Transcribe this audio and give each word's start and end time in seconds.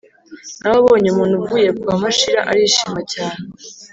na 0.61 0.67
we 0.71 0.75
abonye 0.81 1.07
umuntu 1.11 1.33
uvuye 1.41 1.69
kwa 1.79 1.93
mashira 2.01 2.41
arishima 2.51 2.99
cyane 3.13 3.43